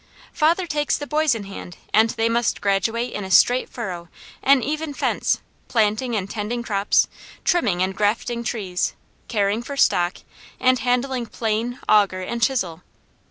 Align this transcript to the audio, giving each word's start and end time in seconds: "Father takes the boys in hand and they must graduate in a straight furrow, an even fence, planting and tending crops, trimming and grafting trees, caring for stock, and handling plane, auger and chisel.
"Father 0.33 0.65
takes 0.65 0.97
the 0.97 1.05
boys 1.05 1.35
in 1.35 1.43
hand 1.43 1.77
and 1.93 2.09
they 2.09 2.27
must 2.27 2.59
graduate 2.59 3.13
in 3.13 3.23
a 3.23 3.29
straight 3.29 3.69
furrow, 3.69 4.09
an 4.41 4.63
even 4.63 4.95
fence, 4.95 5.41
planting 5.67 6.15
and 6.15 6.27
tending 6.27 6.63
crops, 6.63 7.07
trimming 7.43 7.83
and 7.83 7.95
grafting 7.95 8.43
trees, 8.43 8.93
caring 9.27 9.61
for 9.61 9.77
stock, 9.77 10.17
and 10.59 10.79
handling 10.79 11.27
plane, 11.27 11.79
auger 11.87 12.21
and 12.23 12.41
chisel. 12.41 12.81